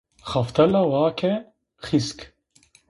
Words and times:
Xaftela 0.31 0.81
va 0.91 1.03
ke 1.19 1.31
xîsk 1.85 2.19